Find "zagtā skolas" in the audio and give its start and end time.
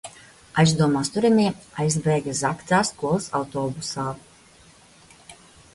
2.41-3.29